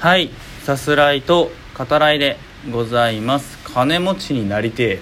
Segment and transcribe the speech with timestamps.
[0.00, 0.30] はい。
[0.62, 2.38] さすらいと語らいで
[2.72, 3.58] ございます。
[3.64, 5.00] 金持ちになりてえ。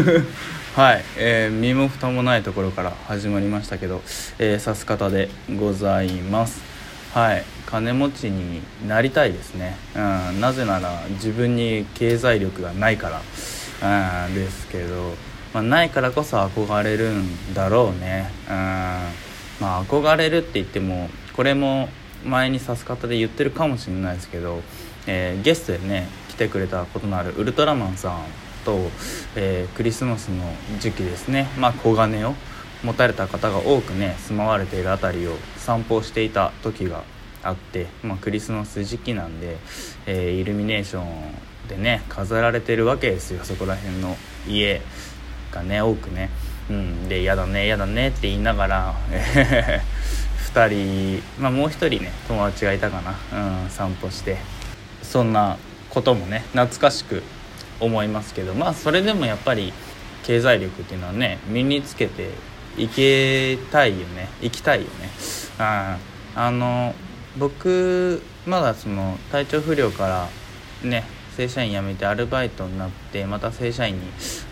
[0.74, 4.00] はい、えー、身も蓋もないところから始まりましたけど、
[4.38, 6.62] えー、さす方でございます。
[7.12, 7.44] はい。
[7.66, 13.10] 金持ちになりたいですね、うん、なぜなら自分に経済力がないか
[13.82, 15.14] ら、うん、ですけど、
[15.52, 18.54] まあ、ないからこそ憧れるんだろうね、うん。
[18.54, 19.10] ま
[19.60, 21.90] あ、憧れるって言ってもこれも
[22.24, 24.62] 前にさす方で言ってるかもしれないですけど、
[25.06, 28.20] えー、ゲストでね来てくれたことのあるウルトラマンさん
[28.64, 28.78] と、
[29.36, 30.44] えー、クリスマスの
[30.80, 32.34] 時期ですね、まあ、小金を
[32.82, 37.04] 持たれた方が多くね住まわれている辺りを散歩していた時が
[37.42, 39.56] あって、まあ、クリスマス時期なんで、
[40.06, 43.44] えー、イルミネーションでね飾られてるわけですよ。
[43.44, 44.16] そこら辺の
[44.48, 44.80] 家
[45.52, 46.30] がね多くね。
[46.68, 48.94] うん、で「やだねやだね」って言いながら
[50.56, 54.38] 2人、まあ、もう1人ね友達がいたかな、うん、散歩して。
[55.02, 55.56] そんな
[55.90, 57.22] こともね懐かしく
[57.80, 58.54] 思いますけど。
[58.54, 59.72] まあそれでもやっぱり
[60.24, 62.30] 経済力っていうのはね身につけて
[62.76, 64.28] いけたいよね。
[64.40, 65.10] 行きたいよね。
[65.58, 65.98] あ
[66.34, 66.94] あの
[67.38, 70.28] 僕まだその体調不良から
[70.82, 71.04] ね
[71.36, 74.02] 正社員辞めてアルバイトになってまた正社員に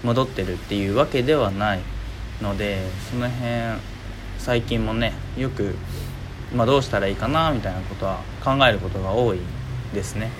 [0.03, 1.81] 戻ってるっていうわけではない
[2.43, 2.79] ので
[3.11, 3.79] その辺
[4.45, 5.75] 最近もねよく、
[6.55, 9.39] まあ、どうしたらいいかなみたいなことは考えることが多い
[9.95, 10.31] ですね。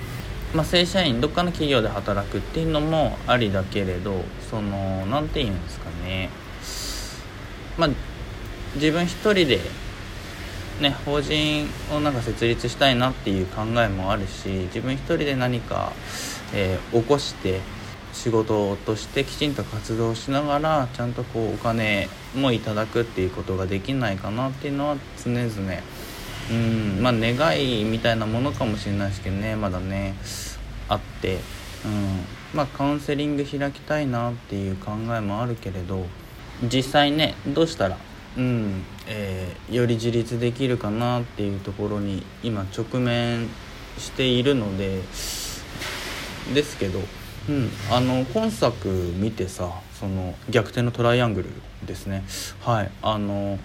[0.53, 6.29] まあ、正社員どっかの企業で働くっていうのもありだけれどその何て言うんですかね
[7.77, 7.89] まあ
[8.75, 9.59] 自分一人で
[10.79, 15.91] ね法人をなんか設立したいなっていう考えもあるし自分一人で何か、
[16.53, 17.59] えー、起こして
[18.15, 25.49] 仕事としてきちんと活動しながらちゃんとこうお金もいただくっていうことができないかなっていうのは常々。
[26.47, 29.55] うんまあ願いみたいなものかもしれないですけどね。
[29.55, 30.15] まだね
[30.87, 31.39] あって、
[31.85, 36.05] うんまあ、カウンセリング開きたいなっていう考えもあるけれど
[36.63, 37.97] 実際ねどうしたら、
[38.37, 43.47] うんえー、より自立できるかなっていうところに今直面
[43.97, 45.01] しているので
[46.53, 46.99] ですけど
[47.47, 51.49] うん、あの今作見てさその逆転のトライアングル
[51.85, 52.23] ですね。
[52.61, 52.91] はい。
[53.01, 53.59] あの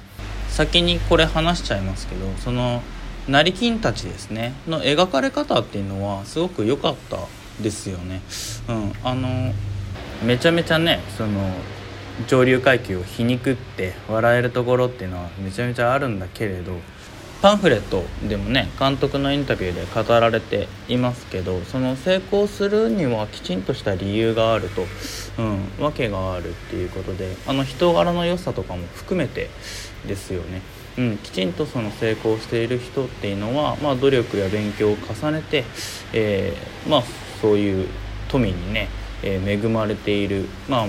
[0.49, 2.83] 先にこれ話しちゃいますけどその
[3.29, 4.55] 成金たちですね。
[4.67, 7.19] の描かれ方っていうのはすごく良かった
[7.63, 8.21] ですよね。
[8.69, 8.93] うん。
[9.03, 9.53] あの
[10.25, 11.53] めちゃめちゃねその
[12.29, 16.73] 上流階級を皮肉って笑えるところっていうのはめちゃめちゃあるんだけれど
[17.43, 24.83] パンフレットでもね監督のインタビューで語られていますけどその成功するにはきちんとした理由があると、
[25.39, 29.49] うん、訳があるっていうことであの人柄の良さとかも含めて
[30.07, 30.61] ですよね、
[30.99, 35.65] うん、きちんとその成功している人っていうのは、まあ、努力や勉強を重ねて、
[36.13, 37.03] えー、まあ、
[37.41, 37.89] そういう
[38.29, 38.89] 富にね、
[39.23, 40.47] えー、恵まれている。
[40.69, 40.87] まあ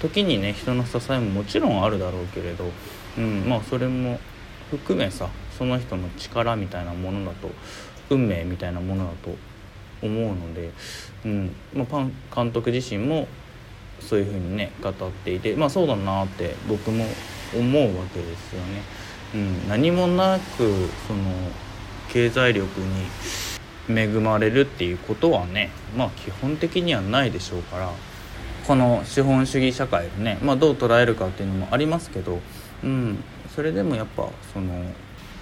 [0.00, 2.70] 時にね人の支えももちろんあるだろうけれど、
[3.16, 4.20] うんまあ、それも
[4.76, 7.50] 含めさその人の力みたいなものだと
[8.10, 9.36] 運命みたいなものだと
[10.02, 10.70] 思うので、
[11.24, 13.26] うんまあ、パン監督自身も
[14.00, 14.92] そういうふうにね語っ
[15.24, 17.04] ていてまあそうだなって僕も
[17.54, 18.82] 思うわけですよね。
[19.34, 21.22] うん、何もなくその
[22.08, 27.90] 経済力に恵まれるっていうことはねまあ基本的にはないでしょうから
[28.66, 32.40] この資本主義社会をね、まあ、どう捉えるかっていうのもありますけど、
[32.82, 33.22] うん、
[33.54, 34.84] それでもやっぱその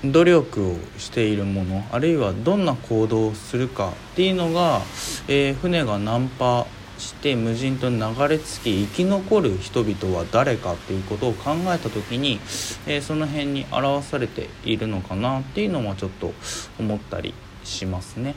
[0.04, 4.80] 努力をしているものあるいはどんな行動をするかっていうのが、
[5.28, 6.66] えー、船が難破
[6.98, 12.40] して無人島に流れ着き生き残る人々は誰かっていうことを考えた時に、
[12.86, 16.32] えー、その辺に表されているのかなっていうのもちょっと
[16.78, 17.34] 思ったり
[17.64, 18.34] しますね。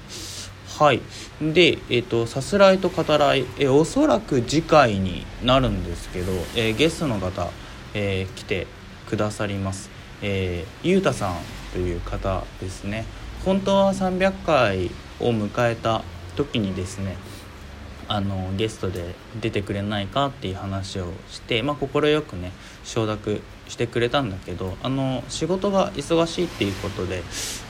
[0.80, 1.02] はい、
[1.42, 7.50] で、えーと、さすらいと語らい、えー、おそらく次回になるんですけど、えー、ゲストの方、
[7.94, 8.68] えー、来て
[9.08, 9.90] くださります。
[10.22, 11.36] えー、ゆうたさん
[11.74, 13.06] という方ですね
[13.44, 14.90] 本当は300回
[15.20, 16.04] を迎えた
[16.36, 17.18] 時にですね
[18.08, 22.52] あのゲストで出てくれないかっていう話をしてまあ快くね
[22.84, 27.24] 承諾してくれたんだけどあの仕事が忙しいっていうことで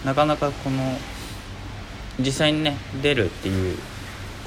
[0.03, 0.97] なかなかこの
[2.19, 3.77] 実際にね出るっていう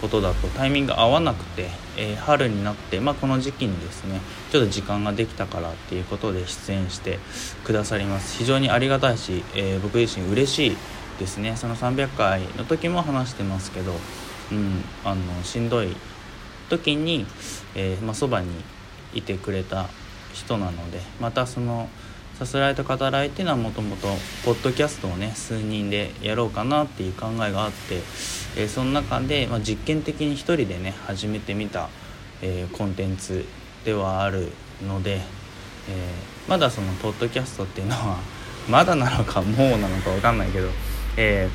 [0.01, 7.19] ことだとタイミング合わなくて、えー、春になって、まあ、この時期にですねちょっと時間ができたからっていうことで出演して
[7.65, 8.39] くださります。
[8.39, 10.77] 非常にありがたいし、えー、僕自身嬉しい
[11.19, 11.57] ですね。
[11.57, 13.93] その300回の時も話してますけど、
[14.53, 15.97] うん、あのしんどい
[16.69, 17.27] 時に、
[17.75, 18.49] えーまあ、そばに
[19.15, 19.89] いてくれた
[20.33, 21.89] 人なのでまたその
[22.39, 24.07] さすらいと語らいっていうのはもともと
[24.45, 27.97] ポッドキャストをね数人でやろうかなっていう考えがあって、
[28.57, 31.89] えー、その中で、まあ、実験的に一人でね始めてみた、
[32.41, 33.45] えー、コンテンツ
[33.85, 34.53] ではある
[34.87, 35.21] ので、えー、
[36.49, 38.19] まだそのポッドキャストっていうのは
[38.71, 40.69] まだなのかもうなのか分かんないけど、
[41.17, 41.49] え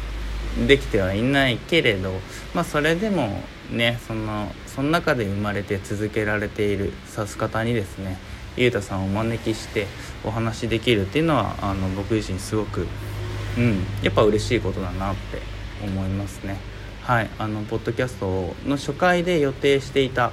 [0.58, 2.12] ー、できてはいないけれど、
[2.54, 3.42] まあ、それでも
[3.72, 8.18] ねそのその中で生まれて続けられている指す方にですね
[8.58, 9.88] ゆうたさんをお招きして
[10.24, 12.88] お話しできるっていうのはあの僕自身すごく、
[13.58, 15.40] うん、やっぱ嬉しいことだなって
[15.84, 16.58] 思いますね。
[17.02, 20.32] はい、あのポッドキャストの初回で予定していた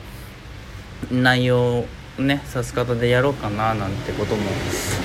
[1.10, 1.86] 内容を
[2.18, 4.42] ね指す方でやろうかななんてことも、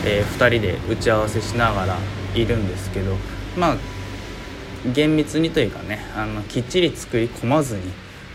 [0.06, 1.97] えー、2人で打ち合わせしながら
[2.35, 3.15] いるんですけど
[3.57, 3.77] まあ
[4.94, 7.81] 厳密にというかねあのきっちり作り込まずに、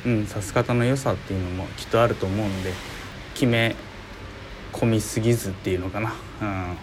[0.07, 2.73] うん、指す方の良さっていうのもきっとあると思うんで
[3.35, 3.77] 決め
[4.71, 6.13] 込みすぎずっていうのかな、
[6.43, 6.77] うん、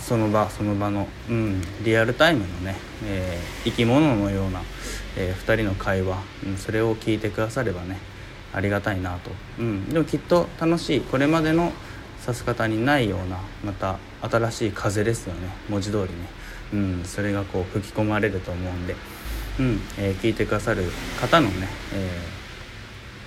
[0.00, 4.62] その場その場の、うん、リアルタイムのね、えー、生き物のような、
[5.16, 7.98] えー、2人の会話、うん、それを聞いてくださればね
[8.52, 11.72] ありがたいなと、うん、でもきっと楽しいこれまでの
[12.22, 15.48] 指す方にないようなまた新しい風ですよね。
[15.68, 16.28] 文字通りね、
[16.72, 18.96] うん、それがこう吹き込まれると思うんで、
[19.60, 19.80] うん。
[19.98, 20.84] えー、聞いてくださる
[21.20, 22.10] 方のね、え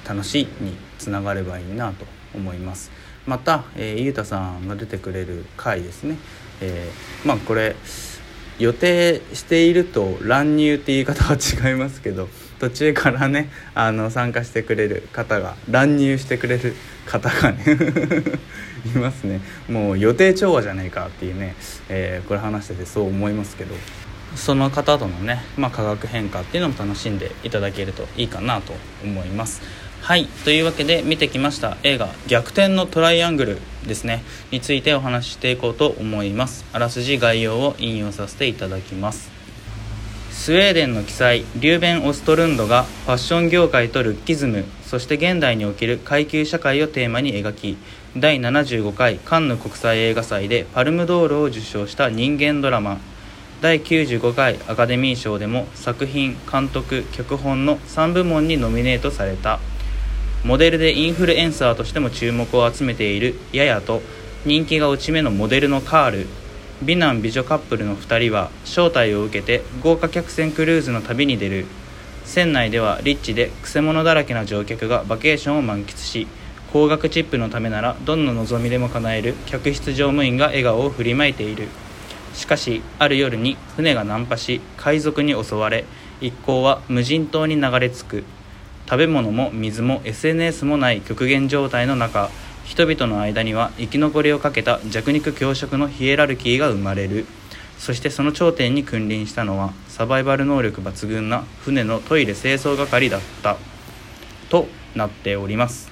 [0.03, 2.91] ー、楽しいにつながればいいなと思います。
[3.25, 6.17] また、えー、ゆうたさんが出てくれる回ですね、
[6.61, 7.75] えー、まあこれ
[8.59, 12.27] 予定していると乱入って言い方は違いますけど
[12.59, 16.75] 途中からねあの参加してくれる方が乱入してくれる
[17.07, 17.63] 方がね
[18.85, 19.41] いますね。
[19.67, 21.55] もう予定調和じゃねえかっていうね、
[21.89, 23.75] えー、これ話しててそう思いますけど。
[24.35, 29.61] その方とのね、まあ、化学変化っていうのも楽しんでいただけるといいかなと思います。
[30.01, 34.23] はいというわけで見てきました映画「逆転のトライアングル」ですね。
[34.49, 36.65] についてお話ししていこうと思います。
[36.73, 39.29] あらすじ概要を引用させていただきます。
[40.31, 47.77] スウェーデンの記載リューベン・オストルンドがファッション業界とルッキズムそして現代における階級社会をテーマに描き
[48.17, 52.99] 第75回カンヌ国際映画祭でパルムドールを受賞した人間ドラマ。
[53.61, 59.59] 第95回アカデミー賞でも作品監督脚本の3部門にノミネートされた。
[60.43, 64.01] モデルでインフルエンサーとしても注目を集めているヤヤと
[64.43, 66.27] 人気が落ち目のモデルのカール
[66.81, 71.67] 美男美女カップルの2人は招待を受けて豪華客船クルーズの旅に出る。
[72.25, 76.27] 船内ではリッチでくせ者だらけな乗客がバケーションを満喫し
[76.71, 81.67] 高額チップのためならどんな望みでも叶える客室乗務員が笑顔を振りまいている。
[82.33, 85.85] しかしある夜に船が難破し海賊に襲われ
[86.19, 88.23] 一行は無人島に流れ着く。
[88.91, 92.29] 食べ物も水も SNS もない極限状態の中
[92.65, 97.25] 人々の間には生き残りをかけた弱肉強食のヒエラルキーが生まれる。
[97.79, 103.55] そしてその頂点に君臨したのはサバイバル能力抜群な船のトイレ清掃係だった。
[104.49, 105.90] となっております。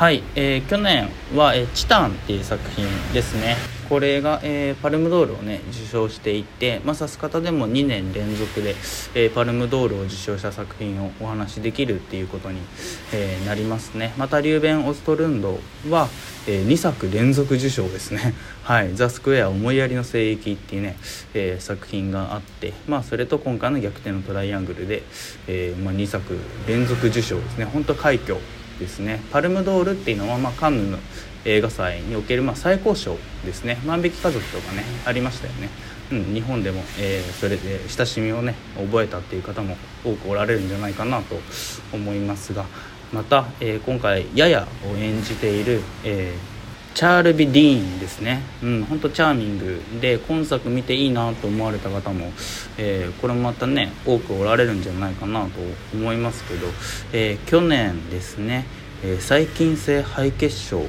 [0.00, 3.56] はい、えー、去年は、えー、チタンっていう作品ですね。
[3.86, 8.70] これが、えー、パルムドールをね受賞していて、まあ、指す方でも2年連続で、
[9.14, 12.60] えー、パルムドールを受賞した作品をお話しできるっていうことに、
[13.12, 14.14] えー、なりますね。
[14.16, 15.58] またリューベン・オストルンド
[15.90, 16.08] は、
[16.48, 18.32] え2作連続受賞ですね
[18.64, 20.96] 「はい、ザ・スクエア思いやりの聖域」っていうね、
[21.34, 25.02] え作品があって、まあ、それと今回の「逆転のトライアングルで」
[25.46, 27.66] えまあ、2作連続受賞ですね。
[27.66, 28.38] 本当快挙
[28.80, 29.20] ですね。
[29.30, 30.98] パルムドールっていうのは、まあ、カンヌ
[31.44, 33.78] 映画祭におけるまあ最高賞ですね。
[33.86, 35.68] 万引き家族とかねありましたよね、
[36.10, 41.36] うん、日本でも、えー、それで親しみをね覚えたっていう方も多くおられるんじゃないかなと
[41.92, 42.66] 思いますが
[43.12, 46.49] また、えー、今回ややを演じている、えー、
[46.94, 52.32] チャールビ・ディーンですね、うん、本当チャーミングで今作見ていいなと思われた方も、
[52.78, 55.60] えー、これもまたね多くおられるんじゃないかなと
[55.94, 56.66] 思いますけど、
[57.12, 58.66] え去年ですね、
[59.04, 60.84] え細菌性肺血症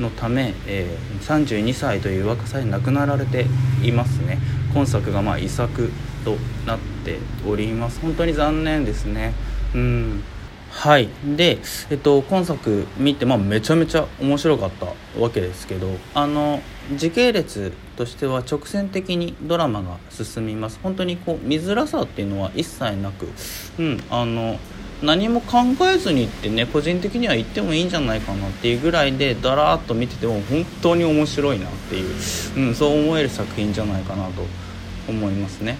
[0.00, 3.46] のため、え、32歳という若さで亡くなられて
[3.82, 4.38] いますね。
[4.72, 5.90] 今作がまあ遺作
[6.24, 6.36] と
[6.66, 8.00] なっております。
[8.00, 9.32] 本当に残念ですね。
[9.74, 10.22] うん。
[10.70, 11.58] はいで、
[11.90, 14.86] えっと、今作見て、まあ、めちゃめちゃ面白かった
[15.20, 16.60] わけですけどあの
[16.96, 23.28] 時系列としては直線的にドラマが進みます本当にこう見づらさっていうのは一切なく
[23.78, 24.58] うんあの
[25.02, 25.58] 何も考
[25.92, 34.44] えずにってね個人的には言ってもいいんじゃないかなっていうぐらいでだらっと見てても本当に面白いなっていう、うん、そう思える作品じゃないかなと
[35.08, 35.76] 思いますね。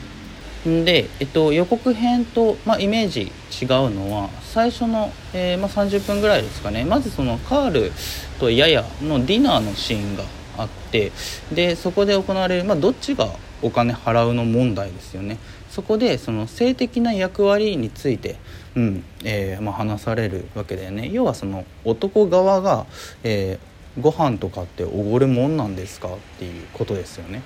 [0.65, 6.85] で、えっと、予告編と、まあ、イメージ違うのは最初の、えー、まあ、30分ぐらいですかね。
[6.85, 7.93] まずそのカール
[8.39, 10.25] とヤヤのディナーのシーンが
[10.57, 11.13] あって
[11.53, 13.29] でそこで行われる、まあ、どっちが
[13.63, 15.39] お金払うの問題ですよね。
[15.71, 18.37] そこでその性的な役割について、
[18.75, 21.11] うんえーま、話されるわけだよね。
[21.13, 22.87] 要はその男側が、
[23.23, 27.43] えー、ご飯とかっておごるもんなんですかっていうことですよね。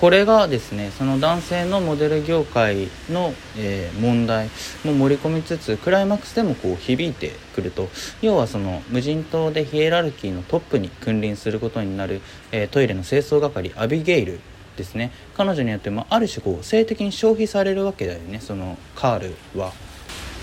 [0.00, 4.50] これがですねその男性のモデル業界の、えー、問題
[4.84, 7.88] も盛り込みつつクライマックスでもこう響いてくると。
[8.20, 12.20] 要はその無人島でヒエラルキーのトップに君臨することになる、
[12.52, 14.40] えー、トイレの清掃係アビゲイル
[14.76, 15.12] ですね。
[15.36, 18.40] 彼女によってもある種こう性的に消費されるわけだよね。
[18.40, 19.72] そのカールは。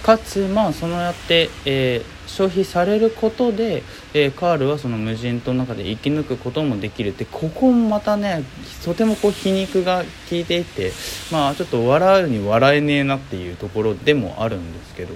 [0.03, 8.43] かつまあそのやって、えー、消費されることで、えー、カールはその無人島の中で生き抜くこともできるってここもまたね
[8.83, 10.91] とてもこう皮肉が効いていて
[11.31, 15.13] まあちょっと笑うに笑えねえなっていうところでもあるんですけど。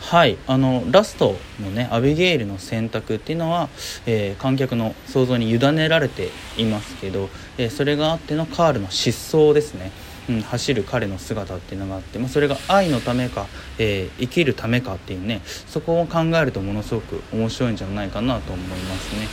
[0.00, 3.68] はいあのラストのねアビゲイルの選択っていうのは、
[4.06, 9.92] えー、観客の想像に委ねられていますけど、えー、それがあってのカールの失踪ですね
[10.30, 13.46] うん、走る彼の姿っていうのがあって、まあ、それが愛のためか、
[13.78, 19.26] えー、生きるためかっていうねそこを考えるとものすごく面白いんじゃないかなと思いますね。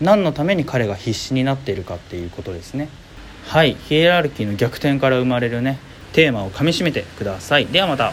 [0.00, 2.88] 何のために彼が必死になっているかっていうことですね。
[3.46, 5.78] はいヒエラルキーの逆転から生まれるね
[6.12, 7.66] テーマをかみしめてください。
[7.66, 8.12] ではまた。